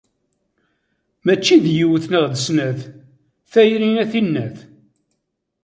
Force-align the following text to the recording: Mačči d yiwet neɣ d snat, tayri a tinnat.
Mačči 1.25 1.55
d 1.63 1.65
yiwet 1.75 2.05
neɣ 2.09 2.25
d 2.27 2.35
snat, 2.45 2.79
tayri 3.51 3.89
a 4.03 4.05
tinnat. 4.11 4.57